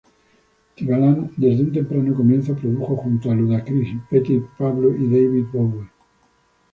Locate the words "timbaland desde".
0.75-1.61